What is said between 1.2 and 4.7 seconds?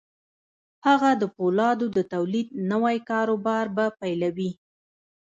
د پولادو د تولید نوی کاروبار به پیلوي